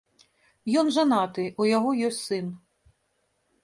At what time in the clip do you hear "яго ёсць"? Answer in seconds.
1.77-2.21